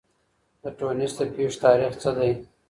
[0.61, 2.31] د ټونس د پېښې تاريخ څه دی؟